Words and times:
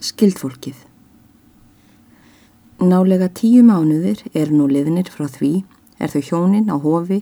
Skildfólkið 0.00 0.78
Nálega 2.80 3.26
tíu 3.36 3.60
mánuðir 3.68 4.22
er 4.32 4.48
nú 4.48 4.64
liðnir 4.70 5.10
frá 5.12 5.26
því 5.28 5.50
er 6.00 6.08
þau 6.14 6.22
hjónin 6.28 6.72
á 6.72 6.80
hofi 6.80 7.18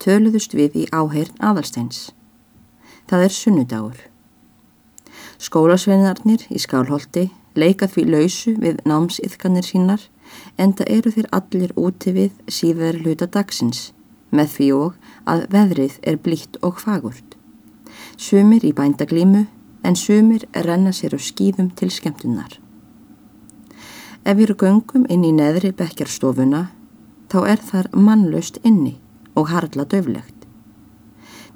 töluðust 0.00 0.56
við 0.56 0.78
í 0.80 0.86
áheirn 0.96 1.36
aðalsteins. 1.44 2.08
Það 3.04 3.26
er 3.26 3.36
sunnudagur. 3.36 4.00
Skólasveinarnir 5.44 6.48
í 6.48 6.64
skálholti 6.64 7.28
leika 7.52 7.84
því 7.84 8.08
lausu 8.14 8.56
við 8.64 8.80
námsiðkanir 8.88 9.68
sínar 9.68 10.08
en 10.56 10.72
það 10.72 10.92
eru 10.96 11.16
þeir 11.18 11.32
allir 11.36 11.76
úti 11.76 12.16
við 12.16 12.44
síðar 12.48 13.02
hluta 13.04 13.28
dagsins 13.28 13.90
með 14.32 14.54
því 14.56 14.74
og 14.80 15.00
að 15.28 15.50
veðrið 15.52 16.00
er 16.00 16.16
blítt 16.16 16.56
og 16.64 16.80
fagurt. 16.80 17.36
Sumir 18.16 18.64
í 18.64 18.72
bændaglímu 18.72 19.50
en 19.82 19.96
sumir 19.96 20.46
renna 20.54 20.92
sér 20.92 21.16
á 21.16 21.20
skýðum 21.20 21.72
til 21.76 21.90
skemmtunar. 21.90 22.58
Ef 24.24 24.36
við 24.38 24.54
göngum 24.62 25.06
inn 25.10 25.24
í 25.26 25.32
neðri 25.34 25.72
bekkjarstofuna 25.74 26.68
þá 27.32 27.38
er 27.48 27.62
þar 27.70 27.88
mannlaust 27.92 28.60
inni 28.62 28.98
og 29.34 29.50
harla 29.50 29.86
döflegt. 29.88 30.46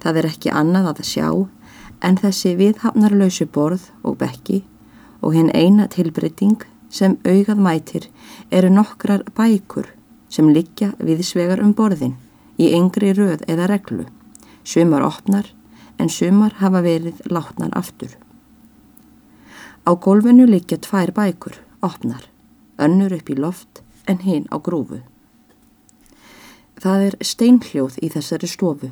Það 0.03 0.19
er 0.19 0.29
ekki 0.31 0.51
annað 0.51 0.89
að 0.93 1.03
sjá 1.07 1.29
en 2.05 2.19
þessi 2.21 2.57
viðhafnarlausu 2.59 3.47
borð 3.47 3.91
og 4.03 4.19
bekki 4.21 4.65
og 5.23 5.37
hinn 5.37 5.53
eina 5.55 5.87
tilbreyting 5.93 6.65
sem 6.91 7.17
augað 7.25 7.63
mætir 7.63 8.09
eru 8.51 8.71
nokkrar 8.73 9.25
bækur 9.37 9.89
sem 10.29 10.51
liggja 10.53 10.93
viðsvegar 10.99 11.63
um 11.63 11.73
borðin 11.75 12.17
í 12.59 12.73
yngri 12.77 13.13
röð 13.17 13.45
eða 13.51 13.69
reglu, 13.71 14.07
sumar 14.65 15.05
opnar 15.07 15.49
en 15.99 16.11
sumar 16.13 16.57
hafa 16.61 16.83
verið 16.85 17.21
látnar 17.31 17.73
aftur. 17.79 18.13
Á 19.87 19.91
gólfinu 19.95 20.47
liggja 20.47 20.79
tvær 20.83 21.13
bækur, 21.15 21.57
opnar, 21.83 22.27
önnur 22.79 23.15
upp 23.17 23.31
í 23.31 23.37
loft 23.39 23.83
en 24.07 24.19
hinn 24.27 24.49
á 24.51 24.59
grúfu. 24.59 25.01
Það 26.77 27.07
er 27.09 27.17
steinhljóð 27.25 28.01
í 28.05 28.11
þessari 28.13 28.49
stofu 28.51 28.91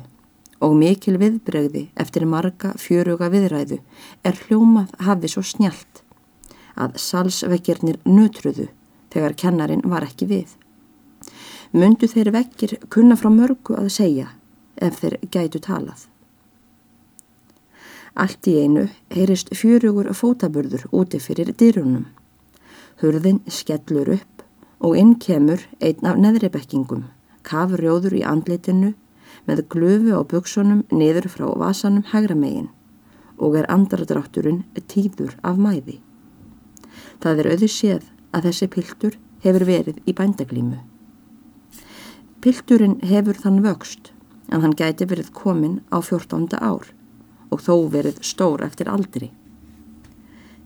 og 0.63 0.73
mikil 0.79 1.19
viðbregði 1.21 1.89
eftir 1.99 2.25
marga 2.25 2.71
fjöruga 2.79 3.29
viðræðu 3.33 3.81
er 4.25 4.39
hljómað 4.45 4.95
hafi 5.05 5.29
svo 5.29 5.43
snjált 5.45 6.01
að 6.75 6.97
salsvekkirnir 6.99 7.99
nötruðu 8.07 8.69
þegar 9.13 9.35
kennarin 9.39 9.83
var 9.85 10.07
ekki 10.07 10.27
við. 10.31 10.47
Mundu 11.75 12.07
þeir 12.07 12.31
vekkir 12.35 12.77
kunna 12.89 13.17
frá 13.19 13.29
mörgu 13.31 13.77
að 13.79 13.91
segja 13.99 14.31
ef 14.75 14.99
þeir 15.01 15.19
gætu 15.31 15.61
talað. 15.63 16.07
Allt 18.15 18.47
í 18.47 18.53
einu 18.63 18.85
heyrist 19.11 19.49
fjörugur 19.59 20.07
fótaburður 20.15 20.85
úti 20.95 21.19
fyrir 21.19 21.49
dyrunum. 21.59 22.05
Hurðin 23.01 23.41
skellur 23.51 24.13
upp 24.13 24.45
og 24.79 24.95
inn 24.95 25.17
kemur 25.19 25.59
einn 25.83 26.07
af 26.07 26.21
neðribekkingum, 26.23 27.03
kafurjóður 27.43 28.15
í 28.15 28.23
andleitinu 28.23 28.93
með 29.49 29.65
glöfu 29.73 30.15
á 30.15 30.21
buksunum 30.31 30.85
niður 30.95 31.27
frá 31.35 31.45
vasanum 31.59 32.07
hægramegin 32.13 32.71
og 33.35 33.59
er 33.59 33.67
andradrátturinn 33.71 34.63
tíður 34.87 35.35
af 35.43 35.59
mæði. 35.59 35.99
Það 37.19 37.39
er 37.39 37.51
auðvið 37.51 37.73
séð 37.75 38.09
að 38.31 38.47
þessi 38.47 38.71
piltur 38.71 39.19
hefur 39.43 39.67
verið 39.67 39.99
í 40.07 40.15
bændaglímu. 40.15 40.79
Pilturinn 42.39 43.01
hefur 43.03 43.43
þann 43.43 43.63
vöxt 43.65 44.13
en 44.53 44.61
hann 44.63 44.77
gæti 44.77 45.07
verið 45.09 45.33
komin 45.35 45.81
á 45.91 45.99
14. 45.99 46.55
ár 46.61 46.95
og 47.51 47.61
þó 47.61 47.89
verið 47.91 48.21
stór 48.25 48.63
eftir 48.65 48.89
aldri. 48.91 49.31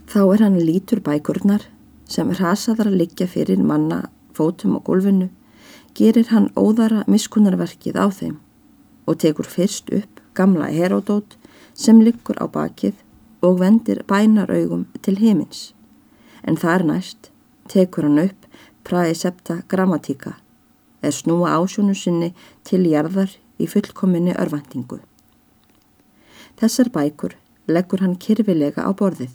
Þá 0.10 0.22
er 0.34 0.44
hann 0.46 0.58
lítur 0.58 1.02
bækurnar 1.06 1.68
sem 2.10 2.32
rasaðar 2.34 2.90
að 2.90 3.02
liggja 3.04 3.28
fyrir 3.30 3.62
manna 3.62 4.08
fótum 4.34 4.78
og 4.80 4.88
gólfinu, 4.88 5.30
gerir 5.94 6.30
hann 6.32 6.50
óðara 6.58 7.04
miskunnarverkið 7.08 8.00
á 8.00 8.08
þeim 8.10 8.38
og 9.10 9.20
tekur 9.22 9.48
fyrst 9.50 9.90
upp 9.94 10.22
gamla 10.38 10.70
herodót 10.74 11.36
sem 11.74 12.00
liggur 12.02 12.38
á 12.40 12.46
bakið 12.48 12.96
og 13.46 13.60
vendir 13.62 14.04
bænaraugum 14.08 14.86
til 15.02 15.18
heimins. 15.20 15.74
En 16.44 16.58
þar 16.58 16.86
næst 16.88 17.32
tekur 17.70 18.08
hann 18.08 18.22
upp 18.26 18.48
praecepta 18.88 19.62
grammatíka 19.68 20.38
eða 21.02 21.16
snúa 21.16 21.58
ásjónu 21.60 21.96
sinni 21.96 22.34
til 22.64 22.86
jarðar 22.88 23.36
í 23.60 23.68
fullkominni 23.68 24.36
örvendingu. 24.40 25.00
Þessar 26.60 26.90
bækur 26.92 27.38
leggur 27.72 28.02
hann 28.04 28.18
kyrfilega 28.20 28.84
á 28.84 28.92
borðið. 28.92 29.32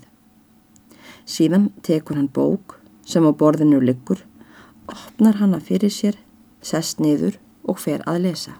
Síðan 1.24 1.70
tekur 1.86 2.18
hann 2.18 2.28
bók 2.28 2.76
sem 3.08 3.24
á 3.24 3.32
borðinu 3.32 3.78
liggur, 3.80 4.20
opnar 4.92 5.38
hanna 5.40 5.60
fyrir 5.60 5.92
sér, 5.92 6.18
sest 6.60 7.00
niður 7.00 7.38
og 7.64 7.80
fer 7.80 8.04
að 8.04 8.26
lesa. 8.26 8.58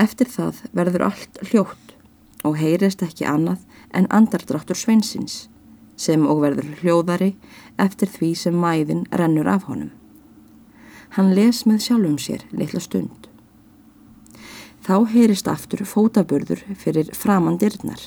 Eftir 0.00 0.30
það 0.32 0.62
verður 0.72 1.04
allt 1.10 1.40
hljótt 1.50 1.92
og 2.48 2.56
heyrist 2.56 3.04
ekki 3.04 3.28
annað 3.28 3.66
en 3.92 4.08
andardráttur 4.08 4.78
sveinsins 4.78 5.50
sem 6.00 6.24
og 6.26 6.40
verður 6.42 6.70
hljóðari 6.80 7.34
eftir 7.84 8.08
því 8.08 8.30
sem 8.44 8.56
mæðin 8.56 9.04
rennur 9.12 9.50
af 9.52 9.68
honum. 9.68 9.92
Hann 11.18 11.34
les 11.36 11.66
með 11.68 11.84
sjálfum 11.84 12.16
sér 12.16 12.46
litla 12.56 12.80
stund. 12.80 13.28
Þá 14.82 14.96
heyrist 15.12 15.46
aftur 15.46 15.84
fótaburður 15.86 16.64
fyrir 16.74 17.12
framandirnar. 17.14 18.00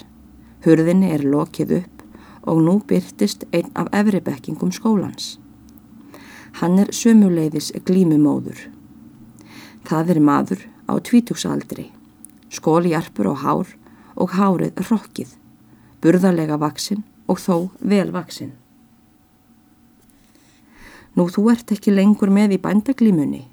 Hurðinni 0.66 1.14
er 1.16 1.24
lokið 1.24 1.72
upp 1.78 2.04
og 2.52 2.60
nú 2.66 2.74
byrtist 2.90 3.46
einn 3.56 3.72
af 3.80 3.88
efribekkingum 3.96 4.74
skólans. 4.76 5.38
Hann 6.60 6.76
er 6.84 6.92
sömuleiðis 6.92 7.72
glímumóður. 7.88 8.60
Það 9.88 10.14
er 10.16 10.22
maður 10.28 10.68
á 10.92 11.00
tvítugsaldri, 11.00 11.90
skóliarpur 12.52 13.32
og 13.32 13.42
hár 13.48 13.74
og 14.20 14.36
hárið 14.36 14.76
rokkið, 14.92 15.32
burðarlega 16.04 16.60
vaksinn 16.60 17.08
og 17.32 17.40
þó 17.40 17.70
vel 17.80 18.10
vaksinn. 18.12 18.52
Nú 21.16 21.32
þú 21.32 21.52
ert 21.56 21.72
ekki 21.72 21.96
lengur 21.96 22.28
með 22.28 22.58
í 22.58 22.64
bændaglímunni, 22.66 23.46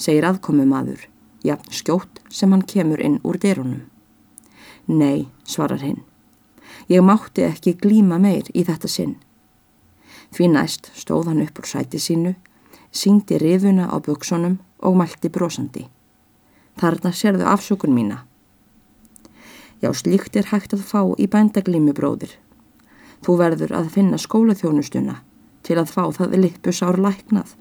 segir 0.00 0.24
aðkomi 0.32 0.64
maður 0.64 1.10
jafn 1.44 1.70
skjótt 1.72 2.22
sem 2.30 2.50
hann 2.52 2.64
kemur 2.66 3.00
inn 3.00 3.20
úr 3.22 3.38
derunum. 3.40 3.84
Nei, 4.86 5.28
svarar 5.44 5.80
hinn. 5.84 6.02
Ég 6.88 7.04
mátti 7.04 7.44
ekki 7.46 7.76
glíma 7.80 8.18
meir 8.20 8.48
í 8.52 8.64
þetta 8.64 8.88
sinn. 8.88 9.16
Því 10.34 10.50
næst 10.52 10.90
stóð 10.98 11.30
hann 11.30 11.42
upp 11.44 11.60
úr 11.60 11.68
sæti 11.68 12.00
sínu, 12.00 12.34
síndi 12.92 13.38
rifuna 13.38 13.88
á 13.88 13.96
buksunum 14.00 14.58
og 14.84 14.96
mælti 14.98 15.30
brosandi. 15.32 15.86
Þarna 16.80 17.12
serðu 17.14 17.46
afsökun 17.48 17.94
mína. 17.94 18.24
Já, 19.80 19.92
slíkt 19.92 20.36
er 20.36 20.48
hægt 20.50 20.74
að 20.74 20.84
fá 20.88 21.00
í 21.20 21.28
bændaglími 21.30 21.94
bróðir. 21.94 22.32
Þú 23.24 23.36
verður 23.40 23.72
að 23.78 23.92
finna 23.94 24.18
skólaþjónustuna 24.20 25.20
til 25.64 25.78
að 25.80 25.92
fá 25.92 26.04
það 26.12 26.36
lippusár 26.42 26.98
læknað. 27.00 27.54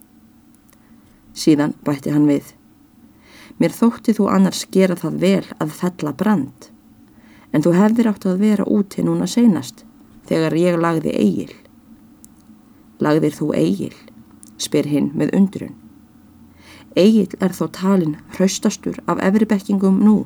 Síðan 1.33 1.75
bætti 1.85 2.11
hann 2.13 2.27
við. 2.27 2.53
Mér 3.61 3.73
þótti 3.73 4.15
þú 4.17 4.29
annars 4.33 4.63
gera 4.73 4.95
það 4.97 5.19
vel 5.21 5.45
að 5.61 5.75
fella 5.77 6.13
brand. 6.17 6.69
En 7.53 7.61
þú 7.61 7.75
hefðir 7.77 8.09
átt 8.09 8.25
að 8.25 8.41
vera 8.41 8.65
úti 8.65 9.05
núna 9.05 9.27
seinast 9.29 9.83
þegar 10.29 10.55
ég 10.57 10.79
lagði 10.81 11.13
eigil. 11.13 11.53
Lagðir 13.03 13.37
þú 13.37 13.53
eigil? 13.57 13.95
spyr 14.57 14.87
hinn 14.87 15.09
með 15.17 15.33
undrun. 15.37 15.73
Egil 16.95 17.33
er 17.41 17.53
þó 17.57 17.65
talin 17.73 18.17
hraustastur 18.35 18.99
af 19.09 19.19
efribekkingum 19.25 19.97
nú. 20.05 20.17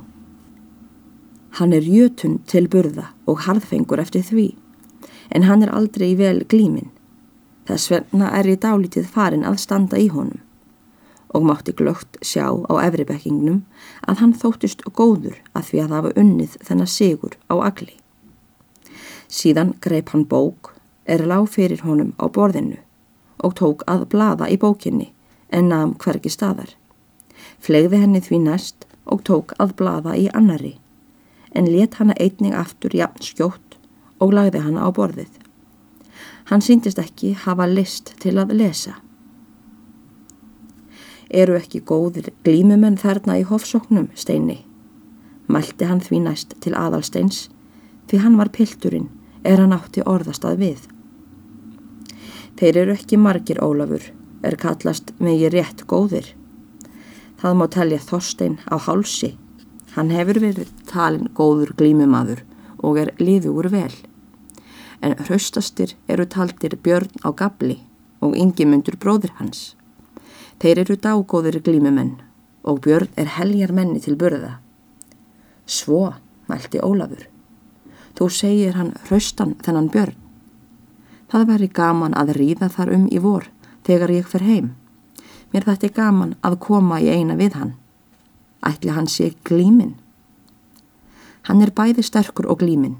Hann 1.57 1.73
er 1.73 1.87
jötun 1.87 2.41
til 2.45 2.67
burða 2.69 3.09
og 3.25 3.47
harðfengur 3.47 4.03
eftir 4.03 4.21
því, 4.27 4.49
en 5.33 5.47
hann 5.47 5.63
er 5.63 5.73
aldrei 5.73 6.11
vel 6.19 6.43
glímin. 6.45 6.91
Þess 7.67 7.91
vegna 7.91 8.29
er 8.37 8.51
ég 8.51 8.61
dálítið 8.63 9.07
farin 9.11 9.47
að 9.47 9.63
standa 9.63 9.97
í 9.97 10.11
honum 10.11 10.43
og 11.33 11.43
mátti 11.43 11.71
glögt 11.71 12.17
sjá 12.21 12.47
á 12.47 12.73
efribekkingnum 12.87 13.63
að 14.07 14.19
hann 14.21 14.33
þóttist 14.33 14.83
góður 14.95 15.37
að 15.53 15.69
því 15.69 15.81
að 15.83 15.93
hafa 15.95 16.11
unnið 16.23 16.57
þennar 16.63 16.91
sigur 16.91 17.37
á 17.51 17.55
agli. 17.59 17.95
Síðan 19.27 19.73
greip 19.83 20.13
hann 20.13 20.25
bók, 20.25 20.73
er 21.05 21.25
lág 21.27 21.49
fyrir 21.51 21.83
honum 21.83 22.13
á 22.19 22.25
borðinu 22.31 22.79
og 23.43 23.55
tók 23.59 23.83
að 23.87 24.07
blada 24.11 24.47
í 24.49 24.57
bókinni 24.57 25.11
en 25.51 25.69
naðum 25.71 25.95
hvergi 25.99 26.31
staðar. 26.31 26.71
Flegði 27.59 28.01
henni 28.01 28.21
því 28.23 28.39
næst 28.47 28.87
og 29.05 29.23
tók 29.27 29.53
að 29.59 29.75
blada 29.79 30.15
í 30.15 30.27
annari 30.33 30.77
en 31.51 31.67
let 31.71 31.97
hanna 31.99 32.15
einning 32.19 32.55
aftur 32.55 32.93
jafn 32.95 33.23
skjótt 33.23 33.77
og 34.19 34.33
lagði 34.33 34.63
hanna 34.63 34.87
á 34.87 34.89
borðið. 34.91 35.31
Hann 36.47 36.63
síndist 36.63 36.99
ekki 36.99 37.33
hafa 37.35 37.67
list 37.67 38.13
til 38.23 38.37
að 38.39 38.55
lesa 38.55 38.95
eru 41.29 41.57
ekki 41.57 41.81
góðir 41.81 42.31
glímumenn 42.43 42.97
þarna 42.97 43.39
í 43.41 43.45
hofsóknum, 43.47 44.09
steini. 44.15 44.63
Mælti 45.47 45.87
hann 45.87 46.01
því 46.03 46.21
næst 46.25 46.55
til 46.63 46.75
aðalsteins, 46.75 47.47
því 48.07 48.21
hann 48.23 48.37
var 48.39 48.51
pilturinn, 48.51 49.09
er 49.43 49.61
hann 49.63 49.75
átti 49.75 50.03
orðastað 50.03 50.59
við. 50.63 50.87
Þeir 52.57 52.77
eru 52.83 52.95
ekki 52.97 53.19
margir 53.21 53.61
Ólafur, 53.63 54.01
er 54.43 54.57
kallast 54.57 55.13
megi 55.19 55.49
rétt 55.53 55.85
góðir. 55.87 56.33
Það 57.37 57.57
má 57.59 57.65
telja 57.69 57.99
Þorstein 58.01 58.57
á 58.65 58.75
hálsi. 58.81 59.35
Hann 59.93 60.09
hefur 60.13 60.39
verið 60.41 60.71
talin 60.89 61.29
góður 61.37 61.73
glímumadur 61.77 62.43
og 62.81 62.97
er 63.01 63.13
liður 63.21 63.69
vel. 63.73 63.93
En 65.01 65.13
hraustastir 65.27 65.93
eru 66.09 66.25
taldir 66.25 66.77
Björn 66.81 67.13
á 67.21 67.29
gabli 67.29 67.77
og 68.21 68.33
yngimundur 68.37 68.97
bróðir 68.97 69.35
hans. 69.37 69.75
Þeir 70.57 70.79
eru 70.81 70.95
dágóðir 70.97 71.59
glímumenn 71.61 72.15
og 72.67 72.79
Björn 72.81 73.11
er 73.15 73.29
heljar 73.37 73.71
menni 73.71 73.99
til 74.01 74.17
börða. 74.17 74.57
Svo, 75.65 76.15
mælti 76.49 76.81
Ólafur. 76.81 77.27
Þú 78.17 78.29
segir 78.33 78.73
hann 78.79 78.95
hraustan 79.05 79.53
þennan 79.61 79.91
Björn. 79.93 80.15
Það 81.29 81.47
veri 81.51 81.67
gaman 81.67 82.17
að 82.17 82.33
ríða 82.39 82.71
þar 82.73 82.93
um 82.95 83.05
í 83.11 83.21
vor 83.21 83.45
þegar 83.85 84.15
ég 84.15 84.27
fer 84.27 84.47
heim. 84.47 84.73
Mér 85.53 85.67
þetta 85.69 85.87
er 85.87 85.95
gaman 85.95 86.35
að 86.41 86.59
koma 86.65 86.99
í 87.03 87.11
eina 87.11 87.37
við 87.37 87.59
hann. 87.59 87.75
Ætli 88.65 88.91
hann 88.97 89.07
sé 89.07 89.33
glímin. 89.45 89.93
Hann 91.47 91.61
er 91.61 91.71
bæði 91.71 92.03
sterkur 92.03 92.49
og 92.49 92.63
glímin. 92.63 92.97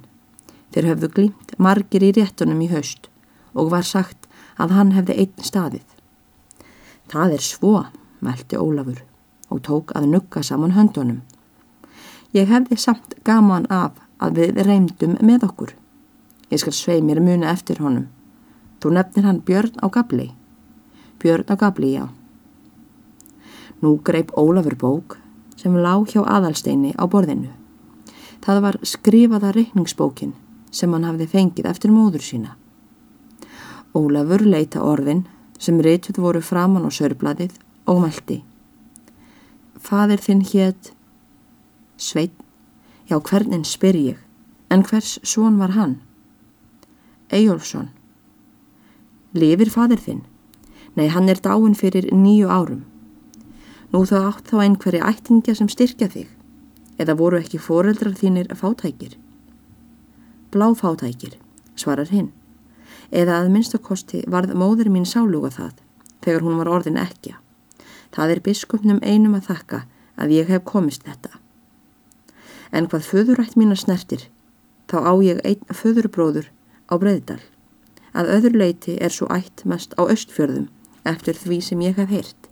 Þeir 0.71 0.93
höfðu 0.93 1.13
glímt 1.15 1.57
margir 1.57 2.05
í 2.05 2.13
réttunum 2.13 2.61
í 2.61 2.69
haust 2.71 3.09
og 3.57 3.71
var 3.73 3.87
sagt 3.87 4.29
að 4.61 4.77
hann 4.77 4.93
hefði 4.93 5.23
einn 5.23 5.47
staðið. 5.49 5.96
Það 7.07 7.37
er 7.37 7.43
svo, 7.43 7.85
meldi 8.19 8.59
Ólafur 8.59 9.03
og 9.47 9.61
tók 9.63 9.93
að 9.95 10.09
nugga 10.11 10.41
saman 10.43 10.73
höndunum. 10.75 11.21
Ég 12.35 12.49
hefði 12.51 12.75
samt 12.75 13.15
gaman 13.23 13.67
af 13.71 13.95
að 14.19 14.41
við 14.41 14.57
reymdum 14.67 15.15
með 15.23 15.45
okkur. 15.47 15.71
Ég 16.51 16.59
skal 16.59 16.75
svei 16.75 16.99
mér 17.01 17.21
muni 17.23 17.47
eftir 17.47 17.79
honum. 17.79 18.09
Þú 18.83 18.91
nefnir 18.97 19.27
hann 19.27 19.39
Björn 19.47 19.79
á 19.79 19.87
gabli. 19.87 20.33
Björn 21.23 21.47
á 21.47 21.55
gabli, 21.55 21.93
já. 21.95 22.09
Nú 23.81 23.97
greip 24.03 24.33
Ólafur 24.35 24.75
bók 24.75 25.17
sem 25.55 25.73
lág 25.73 26.11
hjá 26.11 26.21
aðalsteini 26.25 26.93
á 26.99 27.07
borðinu. 27.07 27.53
Það 28.43 28.61
var 28.61 28.77
skrifaða 28.83 29.53
reikningsbókin 29.55 30.35
sem 30.71 30.91
hann 30.93 31.07
hafði 31.07 31.27
fengið 31.31 31.71
eftir 31.71 31.91
móður 31.91 32.23
sína. 32.25 32.57
Ólafur 33.95 34.43
leita 34.45 34.83
orðin 34.83 35.25
sem 35.57 35.79
reytuð 35.81 36.21
voru 36.21 36.41
framann 36.41 36.85
á 36.85 36.91
sörbladið 36.93 37.57
og 37.87 38.03
meldi. 38.03 38.43
Fadir 39.77 40.21
þinn 40.21 40.43
hétt 40.45 40.93
Sveit, 41.97 42.33
já 43.09 43.17
hvernig 43.17 43.65
spyr 43.65 43.97
ég, 43.97 44.17
en 44.69 44.83
hvers 44.85 45.17
svon 45.25 45.57
var 45.57 45.73
hann? 45.73 45.95
Ejjólfsson. 47.33 47.89
Lifir 49.33 49.71
fadir 49.73 49.97
þinn? 49.97 50.21
Nei, 50.93 51.07
hann 51.09 51.29
er 51.29 51.41
dáin 51.41 51.73
fyrir 51.73 52.11
nýju 52.13 52.51
árum. 52.53 52.83
Nú 53.89 54.03
þá 54.05 54.17
átt 54.27 54.51
þá 54.51 54.61
einhverja 54.61 55.09
ættingja 55.09 55.55
sem 55.57 55.69
styrkja 55.73 56.11
þig, 56.13 56.29
eða 57.01 57.17
voru 57.17 57.41
ekki 57.41 57.57
foreldrar 57.57 58.13
þínir 58.13 58.53
fátækir? 58.53 59.17
Bláfátækir, 60.53 61.39
svarar 61.73 62.13
hinn, 62.13 62.29
eða 63.11 63.41
að 63.41 63.51
minnstakosti 63.55 64.23
varð 64.27 64.55
móður 64.57 64.89
mín 64.93 65.05
sáluga 65.07 65.51
það, 65.53 65.75
þegar 66.23 66.45
hún 66.45 66.57
var 66.61 66.71
orðin 66.77 67.01
ekja. 67.01 67.37
Það 68.15 68.33
er 68.33 68.43
biskupnum 68.45 69.03
einum 69.03 69.35
að 69.37 69.49
þakka 69.51 69.83
að 70.17 70.33
ég 70.37 70.49
hef 70.51 70.65
komist 70.65 71.05
þetta. 71.07 71.37
En 72.71 72.87
hvað 72.91 73.07
föðurætt 73.07 73.55
mín 73.55 73.71
að 73.71 73.83
snertir, 73.83 74.23
þá 74.89 74.97
á 75.07 75.13
ég 75.23 75.41
einn 75.47 75.75
föðurbróður 75.81 76.49
á 76.91 76.93
Breiðdal. 76.99 77.41
Að 78.17 78.31
öðru 78.37 78.61
leiti 78.63 78.97
er 79.03 79.13
svo 79.13 79.27
ætt 79.31 79.63
mest 79.67 79.93
á 79.99 80.07
östfjörðum 80.07 80.69
eftir 81.07 81.37
því 81.37 81.59
sem 81.63 81.81
ég 81.85 81.99
hef 81.99 82.11
heyrt. 82.11 82.49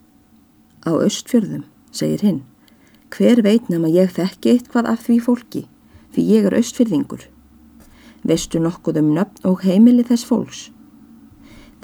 Á 0.86 0.92
östfjörðum, 0.94 1.66
segir 1.92 2.24
hinn, 2.24 2.42
hver 3.10 3.42
veit 3.44 3.70
nema 3.72 3.90
ég 3.92 4.14
þekki 4.16 4.54
eitthvað 4.54 4.92
af 4.92 5.08
því 5.08 5.18
fólki, 5.28 5.64
því 6.14 6.28
ég 6.30 6.50
er 6.50 6.58
östfjörðingur. 6.60 7.26
Veistu 8.26 8.58
nokkuð 8.58 8.98
um 9.04 9.12
nöfn 9.14 9.44
og 9.46 9.62
heimili 9.62 10.02
þess 10.06 10.26
fólks? 10.26 10.62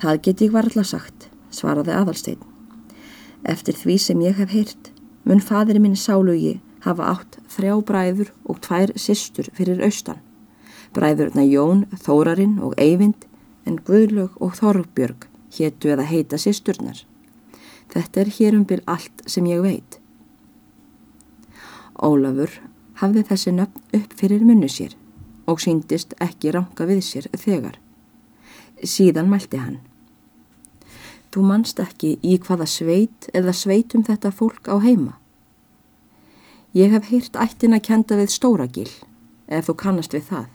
Það 0.02 0.22
get 0.26 0.42
ég 0.42 0.54
varðla 0.56 0.82
sagt, 0.90 1.28
svaraði 1.54 1.94
aðalstein. 1.94 2.40
Eftir 3.46 3.78
því 3.78 3.98
sem 4.02 4.24
ég 4.26 4.40
hef 4.42 4.50
heyrt, 4.50 4.90
mun 5.22 5.42
fadir 5.42 5.78
minn 5.78 5.94
sálugi 5.94 6.56
hafa 6.82 7.12
átt 7.14 7.38
þrjá 7.54 7.76
bræður 7.86 8.32
og 8.50 8.58
tvær 8.66 8.94
sýstur 8.98 9.52
fyrir 9.54 9.84
austan. 9.86 10.18
Bræðurna 10.98 11.46
Jón, 11.46 11.86
Þórarinn 12.02 12.58
og 12.66 12.74
Eyvind 12.82 13.28
en 13.70 13.78
Guðlög 13.86 14.34
og 14.42 14.58
Þorgbjörg 14.58 15.28
héttu 15.60 15.94
eða 15.94 16.08
heita 16.10 16.40
sýsturnar. 16.42 17.04
Þetta 17.94 18.24
er 18.24 18.34
hér 18.40 18.58
um 18.58 18.66
byl 18.66 18.82
allt 18.90 19.22
sem 19.30 19.46
ég 19.46 19.62
veit. 19.62 20.00
Ólafur 22.02 22.58
hafði 23.04 23.28
þessi 23.30 23.54
nöfn 23.54 24.02
upp 24.02 24.18
fyrir 24.18 24.42
munnu 24.42 24.70
sér 24.72 24.98
og 25.48 25.62
síndist 25.62 26.14
ekki 26.20 26.52
ranka 26.56 26.86
við 26.90 27.02
sér 27.06 27.30
þegar. 27.38 27.78
Síðan 28.84 29.30
mælti 29.30 29.62
hann. 29.62 29.80
Þú 31.32 31.44
manst 31.48 31.80
ekki 31.80 32.18
í 32.28 32.38
hvaða 32.44 32.68
sveit 32.68 33.30
eða 33.34 33.54
sveitum 33.56 34.04
þetta 34.04 34.34
fólk 34.36 34.68
á 34.68 34.76
heima. 34.84 35.14
Ég 36.76 36.92
hef 36.92 37.10
heyrt 37.12 37.38
ættin 37.40 37.76
að 37.76 37.86
kenda 37.88 38.18
við 38.20 38.34
Stóragil, 38.36 38.90
ef 39.48 39.68
þú 39.68 39.76
kannast 39.80 40.16
við 40.16 40.28
það. 40.32 40.50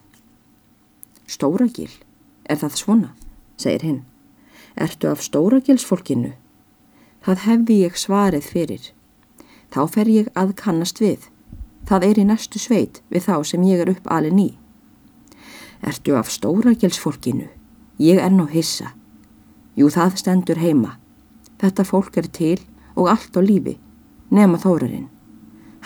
Stóragil? 1.27 1.93
Er 2.49 2.61
það 2.61 2.77
svona? 2.81 3.15
segir 3.57 3.83
hinn. 3.83 4.03
Ertu 4.77 5.09
af 5.09 5.23
Stóragilsfólkinu? 5.25 6.35
Það 7.25 7.43
hefði 7.47 7.79
ég 7.81 7.97
svarið 7.97 8.51
fyrir. 8.53 8.93
Þá 9.73 9.81
fer 9.95 10.09
ég 10.13 10.29
að 10.37 10.53
kannast 10.61 11.01
við. 11.01 11.27
Það 11.89 12.05
er 12.11 12.21
í 12.21 12.27
næstu 12.29 12.61
sveit 12.61 13.01
við 13.11 13.27
þá 13.27 13.37
sem 13.45 13.65
ég 13.65 13.83
er 13.83 13.91
upp 13.91 14.07
alin 14.13 14.39
í. 14.39 14.51
Ertu 15.87 16.17
af 16.19 16.31
Stóragilsfólkinu? 16.31 17.47
Ég 17.99 18.19
er 18.19 18.33
ná 18.35 18.49
hissa. 18.51 18.89
Jú, 19.79 19.87
það 19.87 20.17
stendur 20.19 20.59
heima. 20.59 20.97
Þetta 21.63 21.85
fólk 21.87 22.17
er 22.19 22.27
til 22.27 22.59
og 22.99 23.07
allt 23.13 23.37
á 23.39 23.41
lífi, 23.41 23.77
nema 24.35 24.59
þórarinn. 24.59 25.07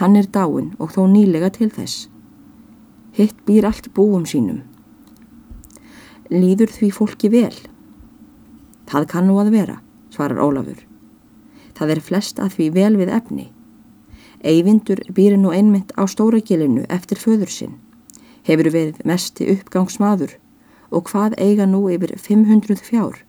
Hann 0.00 0.16
er 0.16 0.24
dáin 0.24 0.70
og 0.80 0.94
þó 0.94 1.04
nýlega 1.04 1.50
til 1.52 1.68
þess. 1.68 2.08
Hitt 3.12 3.44
býr 3.44 3.68
allt 3.68 3.90
búum 3.92 4.24
sínum. 4.24 4.62
Líður 6.32 6.72
því 6.72 6.90
fólki 6.96 7.28
vel? 7.28 7.52
Það 8.88 9.08
kann 9.12 9.28
nú 9.28 9.36
að 9.42 9.52
vera, 9.52 9.76
svarar 10.08 10.40
Ólafur. 10.40 10.80
Það 11.76 11.92
er 11.92 12.02
flest 12.08 12.40
að 12.40 12.56
því 12.56 12.70
vel 12.78 12.96
við 12.96 13.12
efni. 13.20 13.46
Eyvindur 14.40 15.04
býri 15.12 15.36
nú 15.36 15.52
einmitt 15.52 15.92
á 16.00 16.08
stóragilinu 16.08 16.88
eftir 16.88 17.20
föður 17.20 17.52
sinn. 17.52 17.76
Hefur 18.48 18.70
verið 18.72 19.00
mesti 19.04 19.48
uppgangsmaður 19.54 20.36
og 20.90 21.10
hvað 21.10 21.36
eiga 21.38 21.66
nú 21.68 21.84
yfir 21.92 22.14
500 22.18 22.82
fjár? 22.86 23.20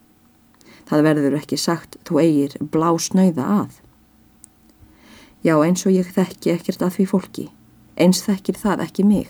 Það 0.87 1.05
verður 1.07 1.37
ekki 1.37 1.59
sagt 1.59 1.97
þú 2.07 2.19
eigir 2.23 2.55
blá 2.73 2.89
snöyða 2.99 3.47
að. 3.61 3.79
Já, 5.41 5.55
eins 5.57 5.85
og 5.87 5.95
ég 5.95 6.09
þekki 6.13 6.53
ekkert 6.53 6.83
að 6.85 6.97
því 6.97 7.05
fólki. 7.09 7.45
Eins 7.97 8.21
þekkir 8.25 8.59
það 8.61 8.83
ekki 8.85 9.05
mig. 9.07 9.29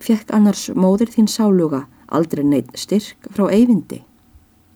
Fjekk 0.00 0.32
annars 0.34 0.68
móður 0.72 1.12
þín 1.12 1.28
sáluga 1.28 1.84
aldrei 2.08 2.42
neitt 2.44 2.72
styrk 2.78 3.28
frá 3.30 3.46
eyvindi? 3.52 4.02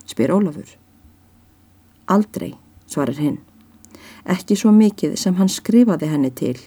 spyr 0.05 0.31
Ólafur. 0.35 0.69
Aldrei, 2.07 2.53
svarir 2.85 3.17
hinn. 3.17 3.39
Ekki 4.25 4.57
svo 4.57 4.71
mikið 4.73 5.15
sem 5.17 5.35
hann 5.39 5.49
skrifaði 5.49 6.09
henni 6.11 6.29
til. 6.29 6.57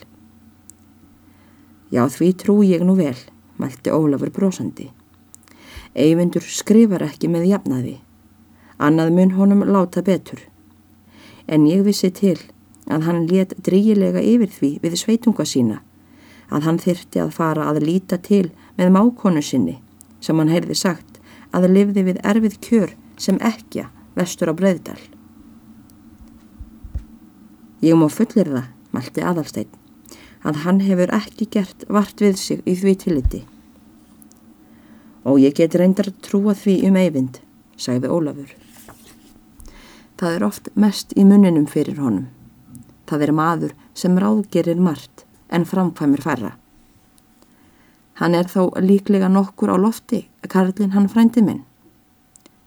Já, 1.90 2.04
því 2.04 2.28
trú 2.36 2.60
ég 2.66 2.84
nú 2.84 2.98
vel, 2.98 3.16
mælti 3.56 3.90
Ólafur 3.90 4.30
brósandi. 4.34 4.90
Eyvindur 5.96 6.44
skrifar 6.44 7.06
ekki 7.06 7.30
með 7.32 7.48
jafnaði. 7.54 7.96
Annað 8.78 9.14
mun 9.16 9.34
honum 9.38 9.64
láta 9.64 10.02
betur. 10.04 10.42
En 11.48 11.64
ég 11.66 11.82
vissi 11.86 12.10
til 12.12 12.36
að 12.92 13.08
hann 13.08 13.26
let 13.30 13.54
drígilega 13.64 14.20
yfir 14.20 14.52
því 14.52 14.70
við 14.84 14.96
sveitunga 15.00 15.46
sína, 15.48 15.80
að 16.52 16.68
hann 16.68 16.80
þyrti 16.80 17.22
að 17.24 17.34
fara 17.36 17.68
að 17.72 17.82
líta 17.84 18.18
til 18.20 18.50
með 18.76 18.92
mákonu 18.94 19.42
sinni, 19.44 19.78
sem 20.20 20.38
hann 20.38 20.52
heyrði 20.52 20.76
sagt 20.76 21.18
að 21.56 21.70
lifði 21.72 22.04
við 22.10 22.20
erfið 22.24 22.58
kjör 22.64 22.94
sem 23.16 23.40
ekja 23.44 23.88
vestur 24.16 24.52
á 24.52 24.54
breyðdal. 24.56 25.00
Ég 27.80 27.96
má 27.96 28.08
fullir 28.10 28.48
það, 28.50 28.64
mælti 28.92 29.22
aðalstein, 29.24 29.68
að 30.48 30.62
hann 30.64 30.80
hefur 30.80 31.12
ekki 31.12 31.48
gert 31.52 31.84
vart 31.92 32.22
við 32.24 32.38
sig 32.40 32.62
í 32.64 32.74
því 32.78 32.94
tilliti. 33.02 33.42
Og 35.28 35.42
ég 35.42 35.56
get 35.58 35.76
reyndar 35.76 36.08
trúa 36.24 36.54
því 36.56 36.78
um 36.88 36.96
eyvind, 36.96 37.40
sagði 37.76 38.08
Ólafur. 38.08 38.54
Það 40.18 40.34
er 40.34 40.46
oft 40.46 40.70
mest 40.74 41.12
í 41.14 41.24
muninum 41.28 41.68
fyrir 41.70 42.00
honum. 42.00 42.30
Það 43.08 43.26
er 43.26 43.32
maður 43.36 43.74
sem 43.94 44.16
ráðgerir 44.18 44.80
margt 44.80 45.26
en 45.52 45.68
framkvæmur 45.68 46.24
færra. 46.24 46.56
Hann 48.18 48.34
er 48.34 48.48
þó 48.50 48.74
líklega 48.82 49.28
nokkur 49.30 49.70
á 49.70 49.76
lofti, 49.78 50.24
Karlinn 50.48 50.94
hann 50.96 51.06
frændi 51.12 51.44
minn. 51.44 51.62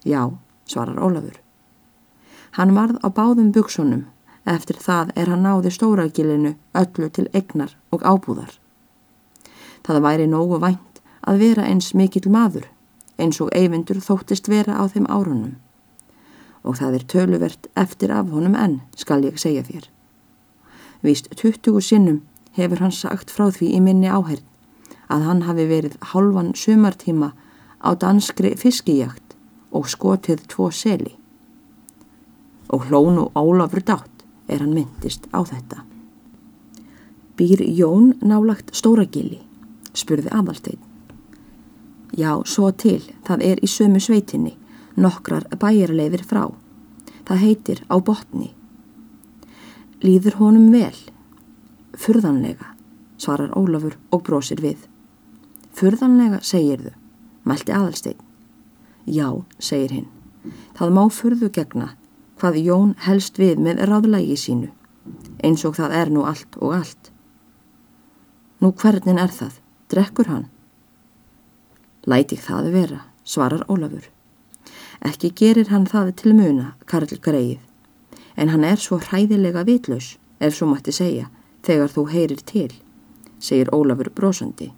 Já, 0.06 0.32
svarar 0.66 1.02
Ólafur. 1.02 1.36
Hann 2.56 2.76
varð 2.76 3.02
á 3.04 3.08
báðum 3.12 3.52
buksunum, 3.52 4.06
eftir 4.46 4.78
það 4.82 5.12
er 5.16 5.30
hann 5.30 5.44
náði 5.46 5.72
stóragilinu 5.74 6.56
öllu 6.78 7.10
til 7.10 7.28
egnar 7.34 7.76
og 7.92 8.04
ábúðar. 8.04 8.54
Það 9.86 10.04
væri 10.06 10.28
nógu 10.30 10.60
vænt 10.62 11.02
að 11.28 11.42
vera 11.46 11.66
eins 11.70 11.94
mikill 11.94 12.30
maður, 12.32 12.66
eins 13.18 13.42
og 13.42 13.52
eyvindur 13.54 14.02
þóttist 14.02 14.50
vera 14.50 14.78
á 14.82 14.84
þeim 14.90 15.08
árunum. 15.10 15.58
Og 16.64 16.78
það 16.78 16.98
er 16.98 17.08
töluvert 17.14 17.68
eftir 17.76 18.14
af 18.14 18.30
honum 18.30 18.56
enn, 18.58 18.82
skal 18.96 19.26
ég 19.26 19.38
segja 19.42 19.64
þér. 19.66 19.90
Víst 21.02 21.30
20 21.38 21.82
sinnum 21.82 22.22
hefur 22.58 22.82
hann 22.82 22.94
sagt 22.94 23.32
frá 23.34 23.50
því 23.50 23.74
í 23.78 23.80
minni 23.82 24.10
áherð 24.10 24.46
að 25.12 25.26
hann 25.28 25.42
hafi 25.48 25.66
verið 25.68 25.98
halvan 26.14 26.54
sumartíma 26.56 27.32
á 27.82 27.90
danskri 27.98 28.54
fiskijakt 28.58 29.36
og 29.72 29.90
skotið 29.90 30.46
tvo 30.52 30.70
seli. 30.72 31.16
Og 32.72 32.88
hlónu 32.88 33.28
Ólafur 33.36 33.84
dátt 33.84 34.11
er 34.52 34.62
hann 34.64 34.76
myndist 34.76 35.28
á 35.32 35.40
þetta. 35.48 35.86
Býr 37.40 37.64
Jón 37.64 38.12
nálagt 38.22 38.74
Stóragili, 38.76 39.40
spurði 39.96 40.32
aðalstein. 40.36 40.80
Já, 42.12 42.36
svo 42.44 42.72
til, 42.76 43.00
það 43.24 43.46
er 43.48 43.62
í 43.64 43.70
sömu 43.72 44.02
sveitinni, 44.04 44.58
nokkrar 45.00 45.48
bæjarleifir 45.56 46.26
frá. 46.28 46.50
Það 47.26 47.44
heitir 47.46 47.84
á 47.88 47.96
botni. 48.04 48.52
Lýður 50.04 50.38
honum 50.42 50.68
vel? 50.74 50.98
Furðanlega, 51.96 52.74
svarar 53.22 53.56
Ólafur 53.56 53.96
og 54.12 54.26
brósir 54.28 54.60
við. 54.64 54.84
Furðanlega, 55.78 56.42
segir 56.44 56.84
þau, 56.84 57.00
mælti 57.48 57.76
aðalstein. 57.78 58.20
Já, 59.08 59.32
segir 59.58 59.96
hinn, 59.96 60.12
það 60.78 60.96
má 60.98 61.04
furðu 61.10 61.50
gegna 61.54 61.94
hvað 62.42 62.58
Jón 62.66 62.94
helst 63.06 63.38
við 63.38 63.60
með 63.62 63.84
ráðlægi 63.86 64.38
sínu, 64.42 64.70
eins 65.46 65.62
og 65.68 65.76
það 65.78 65.94
er 66.00 66.10
nú 66.10 66.24
allt 66.26 66.58
og 66.58 66.74
allt. 66.80 67.12
Nú 68.62 68.72
hvernig 68.74 69.20
er 69.22 69.34
það? 69.36 69.60
Drekkur 69.94 70.30
hann? 70.32 70.48
Læti 72.10 72.40
það 72.42 72.72
vera, 72.74 73.00
svarar 73.24 73.62
Ólafur. 73.70 74.08
Ekki 75.06 75.32
gerir 75.38 75.70
hann 75.70 75.86
það 75.86 76.14
til 76.18 76.34
muna, 76.38 76.74
Karl 76.90 77.14
Greið, 77.22 77.60
en 78.38 78.50
hann 78.50 78.66
er 78.66 78.82
svo 78.82 78.98
hræðilega 79.02 79.66
vitlaus, 79.68 80.16
ef 80.42 80.58
svo 80.58 80.70
mætti 80.72 80.94
segja, 80.96 81.30
þegar 81.66 81.94
þú 81.94 82.08
heyrir 82.10 82.42
til, 82.42 82.72
segir 83.38 83.70
Ólafur 83.74 84.10
brósandi. 84.18 84.72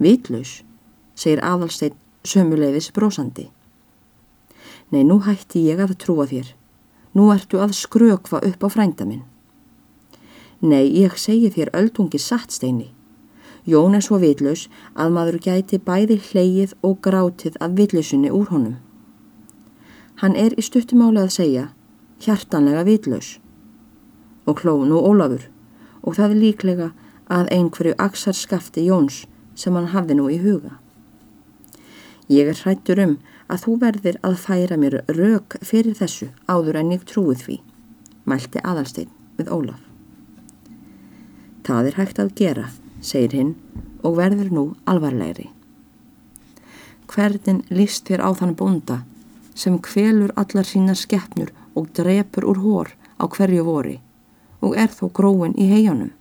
Vitlaus, 0.00 0.62
segir 1.16 1.44
aðalsteinn 1.44 2.00
sömuleiðis 2.24 2.92
brósandi. 2.96 3.50
Nei, 4.92 5.04
nú 5.04 5.20
hætti 5.24 5.66
ég 5.68 5.80
að 5.84 5.98
trúa 6.00 6.28
þér. 6.28 6.54
Nú 7.14 7.30
ertu 7.32 7.60
að 7.62 7.76
skrökva 7.78 8.42
upp 8.42 8.66
á 8.66 8.68
frænda 8.68 9.06
minn. 9.06 9.22
Nei, 10.60 10.88
ég 10.96 11.18
segi 11.20 11.50
þér 11.52 11.70
öldungi 11.76 12.18
sattsteini. 12.18 12.90
Jón 13.64 13.96
er 13.96 14.04
svo 14.04 14.18
vitlaus 14.20 14.66
að 14.94 15.14
maður 15.16 15.38
gæti 15.46 15.78
bæði 15.80 16.18
hleyið 16.30 16.74
og 16.84 16.98
grátið 17.04 17.56
af 17.64 17.76
vitlausunni 17.78 18.32
úr 18.32 18.50
honum. 18.50 18.76
Hann 20.20 20.36
er 20.36 20.52
í 20.58 20.62
stuttumáli 20.64 21.22
að 21.22 21.32
segja 21.38 21.64
hjartanlega 22.24 22.84
vitlaus. 22.84 23.38
Og 24.46 24.60
hló 24.62 24.76
nú 24.84 25.00
Ólafur 25.00 25.48
og 26.02 26.16
það 26.18 26.34
er 26.34 26.40
líklega 26.42 26.88
að 27.32 27.50
einhverju 27.56 27.94
aksar 27.98 28.36
skafti 28.36 28.84
Jóns 28.88 29.24
sem 29.56 29.74
hann 29.76 29.92
hafði 29.94 30.18
nú 30.18 30.28
í 30.28 30.38
huga. 30.42 30.76
Ég 32.28 32.48
er 32.48 32.60
hrættur 32.60 33.00
um 33.04 33.16
að 33.48 33.64
þú 33.64 33.74
verðir 33.82 34.18
að 34.24 34.38
færa 34.40 34.78
mér 34.80 35.00
rauk 35.08 35.56
fyrir 35.62 35.96
þessu 35.98 36.30
áður 36.48 36.80
en 36.80 36.92
ég 36.94 37.04
trúið 37.08 37.42
því, 37.46 37.56
mælti 38.24 38.62
aðalstein 38.64 39.10
við 39.38 39.50
Ólaf. 39.52 39.80
Það 41.64 41.90
er 41.90 41.98
hægt 41.98 42.20
að 42.20 42.32
gera, 42.38 42.66
segir 43.00 43.36
hinn 43.38 43.52
og 44.04 44.18
verður 44.18 44.50
nú 44.52 44.64
alvarlegri. 44.88 45.50
Hverðin 47.08 47.62
líst 47.72 48.08
þér 48.08 48.24
á 48.24 48.30
þann 48.36 48.56
bónda 48.58 48.98
sem 49.54 49.78
kvelur 49.78 50.32
allar 50.40 50.66
sína 50.66 50.96
skeppnur 50.98 51.52
og 51.74 51.88
drepur 51.96 52.46
úr 52.50 52.60
hór 52.64 52.92
á 53.20 53.24
hverju 53.28 53.64
vori 53.64 53.98
og 54.64 54.76
er 54.80 54.92
þó 54.92 55.08
gróin 55.12 55.56
í 55.60 55.68
heianum. 55.70 56.12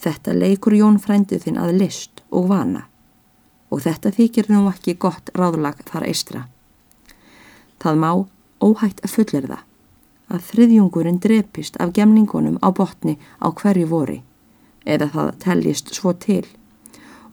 Þetta 0.00 0.32
leikur 0.32 0.74
Jón 0.74 0.96
frændið 1.00 1.44
þinn 1.44 1.60
að 1.60 1.76
list 1.82 2.22
og 2.32 2.48
vana 2.48 2.86
og 3.70 3.82
þetta 3.86 4.12
þykir 4.16 4.50
nú 4.50 4.66
ekki 4.70 4.96
gott 4.98 5.30
ráðlag 5.34 5.82
þar 5.90 6.06
eistra. 6.10 6.44
Það 7.80 8.00
má 8.04 8.10
óhætt 8.60 9.02
að 9.04 9.14
fullerða 9.14 9.60
að 10.30 10.46
þriðjungurinn 10.50 11.20
drepist 11.22 11.78
af 11.82 11.94
gemningunum 11.96 12.58
á 12.62 12.68
botni 12.70 13.16
á 13.42 13.48
hverju 13.50 13.88
vori 13.90 14.20
eða 14.86 15.10
það 15.14 15.30
teljist 15.44 15.92
svo 15.94 16.12
til 16.12 16.44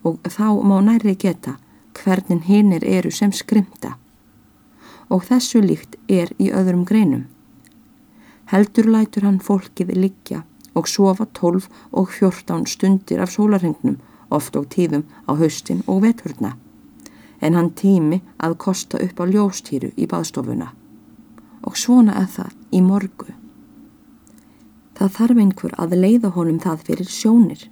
og 0.07 0.19
þá 0.23 0.47
má 0.63 0.77
nærri 0.83 1.15
geta 1.15 1.57
hvernig 1.97 2.45
hinnir 2.47 2.85
eru 2.85 3.11
sem 3.11 3.33
skrimta 3.33 3.95
og 5.09 5.23
þessu 5.29 5.61
líkt 5.63 5.95
er 6.11 6.33
í 6.37 6.49
öðrum 6.51 6.83
greinum. 6.87 7.27
Heldur 8.51 8.89
lætur 8.91 9.27
hann 9.27 9.39
fólkið 9.43 9.93
liggja 9.95 10.43
og 10.77 10.87
sofa 10.87 11.25
12 11.39 11.67
og 11.91 12.11
14 12.11 12.67
stundir 12.67 13.21
af 13.23 13.31
sólarhengnum 13.33 13.97
oft 14.29 14.55
og 14.55 14.67
tíðum 14.73 15.05
á 15.29 15.31
haustin 15.39 15.83
og 15.87 16.01
veturna, 16.03 16.55
en 17.41 17.55
hann 17.55 17.73
tími 17.77 18.21
að 18.43 18.57
kosta 18.63 18.99
upp 19.03 19.19
á 19.21 19.25
ljóstýru 19.29 19.91
í 19.95 20.07
baðstofuna. 20.09 20.71
Og 21.67 21.77
svona 21.77 22.15
er 22.21 22.29
það 22.31 22.53
í 22.71 22.81
morgu. 22.81 23.33
Það 24.97 25.13
þarf 25.17 25.41
einhver 25.43 25.75
að 25.77 25.97
leiða 25.99 26.31
honum 26.33 26.59
það 26.59 26.85
fyrir 26.87 27.11
sjónir. 27.11 27.67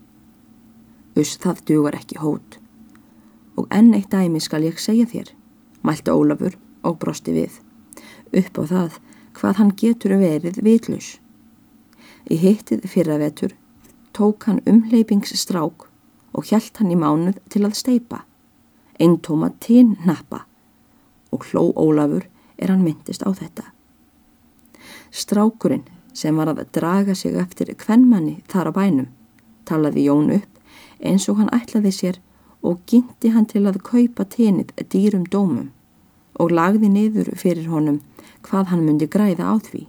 Us 1.15 1.38
það 1.41 1.63
dugar 1.65 1.97
ekki 1.97 2.19
hót. 2.21 2.59
Og 3.55 3.67
enn 3.71 3.93
eitt 3.95 4.12
dæmi 4.12 4.41
skal 4.43 4.67
ég 4.67 4.79
segja 4.79 5.07
þér, 5.09 5.31
mælti 5.81 6.12
Ólafur 6.12 6.57
og 6.85 7.00
brosti 7.01 7.33
við, 7.33 7.62
upp 8.35 8.59
á 8.62 8.63
það 8.69 9.00
hvað 9.35 9.59
hann 9.59 9.71
getur 9.79 10.17
verið 10.19 10.59
vitlaus. 10.63 11.15
Í 12.29 12.38
hittið 12.41 12.85
fyrra 12.89 13.17
vetur 13.21 13.55
tók 14.15 14.47
hann 14.47 14.62
umleipingsstrák 14.69 15.88
og 16.35 16.49
hjælt 16.49 16.81
hann 16.81 16.91
í 16.91 16.99
mánuð 16.99 17.39
til 17.49 17.63
að 17.63 17.77
steipa, 17.79 18.23
einn 18.99 19.17
tóma 19.23 19.51
tín 19.63 19.95
nappa 20.05 20.43
og 21.31 21.47
hló 21.49 21.71
Ólafur 21.75 22.27
er 22.59 22.71
hann 22.71 22.83
myndist 22.83 23.23
á 23.23 23.31
þetta. 23.31 23.71
Strákurinn 25.11 25.87
sem 26.13 26.35
var 26.35 26.51
að 26.51 26.65
draga 26.75 27.15
sig 27.15 27.35
eftir 27.39 27.71
kvennmanni 27.79 28.41
þar 28.51 28.71
á 28.71 28.73
bænum 28.75 29.07
talaði 29.65 30.05
Jón 30.07 30.31
upp 30.35 30.51
eins 31.03 31.27
og 31.31 31.39
hann 31.39 31.51
ætlaði 31.55 31.91
sér 31.91 32.21
og 32.65 32.83
gynnti 32.89 33.31
hann 33.33 33.47
til 33.49 33.65
að 33.69 33.81
kaupa 33.85 34.25
tínið 34.35 34.71
dýrum 34.91 35.25
dómum 35.31 35.71
og 36.39 36.51
lagði 36.51 36.89
niður 36.91 37.31
fyrir 37.39 37.69
honum 37.71 38.01
hvað 38.47 38.71
hann 38.71 38.85
myndi 38.85 39.07
græða 39.11 39.51
á 39.51 39.55
því. 39.67 39.85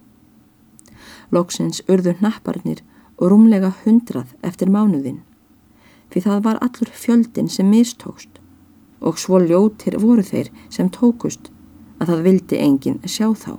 Lóksins 1.31 1.81
urður 1.91 2.21
napparnir 2.23 2.83
og 3.17 3.31
rúmlega 3.31 3.73
hundrað 3.83 4.35
eftir 4.47 4.71
mánuðin 4.71 5.23
því 6.11 6.23
það 6.25 6.43
var 6.43 6.59
allur 6.63 6.91
fjöldin 6.93 7.49
sem 7.51 7.69
mistókst 7.69 8.39
og 9.01 9.19
svo 9.21 9.39
ljótir 9.43 9.97
voru 10.01 10.23
þeir 10.25 10.49
sem 10.73 10.89
tókust 10.89 11.51
að 11.99 12.11
það 12.11 12.23
vildi 12.27 12.61
enginn 12.61 13.01
sjá 13.05 13.27
þá. 13.33 13.57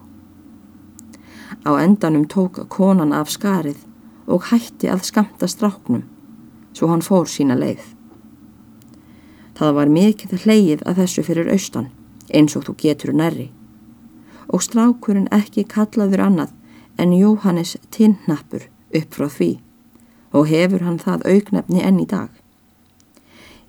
Á 1.69 1.71
endanum 1.83 2.27
tók 2.31 2.65
konan 2.71 3.13
af 3.13 3.31
skarið 3.31 3.85
og 4.27 4.49
hætti 4.51 4.91
að 4.91 5.07
skamta 5.09 5.49
stráknum 5.49 6.05
svo 6.73 6.91
hann 6.91 7.05
fór 7.05 7.29
sína 7.31 7.57
leið. 7.59 7.83
Það 9.59 9.75
var 9.75 9.91
mikið 9.91 10.35
hleyið 10.45 10.85
að 10.87 11.01
þessu 11.03 11.25
fyrir 11.27 11.53
austan 11.53 11.89
eins 12.35 12.55
og 12.57 12.69
þú 12.69 12.77
getur 12.83 13.17
nærri 13.17 13.49
og 14.49 14.63
strákurinn 14.65 15.29
ekki 15.35 15.67
kallaður 15.69 16.25
annað 16.25 16.53
en 16.99 17.15
Jóhannes 17.17 17.77
Tinnnappur 17.95 18.69
upp 18.95 19.17
frá 19.17 19.29
því 19.29 19.51
og 20.33 20.49
hefur 20.51 20.85
hann 20.85 20.99
það 21.01 21.25
augnefni 21.33 21.83
enn 21.85 22.01
í 22.03 22.07
dag. 22.09 22.29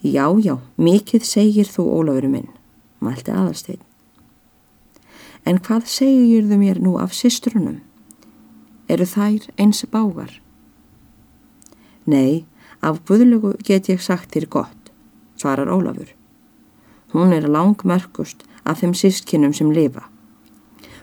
Já, 0.03 0.31
já, 0.39 0.59
mikið 0.79 1.25
segir 1.27 1.67
þú 1.67 1.85
Ólafur 1.99 2.29
minn, 2.31 2.49
mælti 3.03 3.33
aðalstein. 3.35 3.81
En 5.47 5.59
hvað 5.59 5.87
segir 5.91 6.47
þau 6.47 6.59
mér 6.59 6.79
nú 6.83 6.97
af 6.99 7.15
systrunum? 7.15 7.81
Eru 8.87 9.05
þær 9.07 9.49
eins 9.59 9.83
bágar? 9.91 10.39
Nei, 12.05 12.45
af 12.81 13.01
buðlugu 13.07 13.55
get 13.63 13.89
ég 13.91 14.01
sagt 14.01 14.31
þér 14.35 14.47
gott, 14.49 14.91
svarar 15.35 15.71
Ólafur. 15.71 16.13
Hún 17.11 17.33
er 17.33 17.49
langmerkust 17.49 18.45
af 18.63 18.79
þeim 18.79 18.93
sístkinnum 18.95 19.53
sem 19.53 19.71
lifa. 19.71 20.05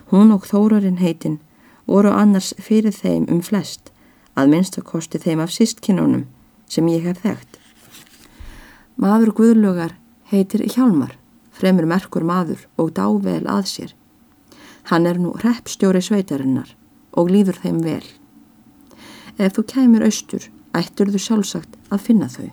Hún 0.09 0.31
og 0.31 0.47
þórarinn 0.47 1.01
heitinn 1.01 1.39
voru 1.85 2.13
annars 2.15 2.53
fyrir 2.57 2.95
þeim 2.95 3.27
um 3.29 3.41
flest 3.43 3.91
að 4.37 4.51
minnstakosti 4.53 5.21
þeim 5.21 5.41
af 5.43 5.53
sístkinnunum 5.53 6.27
sem 6.69 6.87
ég 6.91 7.07
hef 7.07 7.23
þekkt. 7.23 7.57
Maður 8.97 9.33
Guðlugar 9.39 9.95
heitir 10.31 10.65
Hjálmar, 10.73 11.15
fremur 11.51 11.87
merkur 11.89 12.25
maður 12.27 12.67
og 12.77 12.93
dável 12.97 13.43
að 13.49 13.65
sér. 13.71 13.95
Hann 14.91 15.09
er 15.09 15.19
nú 15.19 15.33
reppstjóri 15.41 16.01
sveitarinnar 16.03 16.69
og 17.17 17.31
líður 17.33 17.59
þeim 17.63 17.81
vel. 17.83 18.05
Ef 19.37 19.57
þú 19.57 19.65
kæmur 19.73 20.05
austur, 20.07 20.47
ættur 20.73 21.11
þú 21.13 21.21
sjálfsagt 21.21 21.77
að 21.89 22.05
finna 22.07 22.29
þau. 22.31 22.49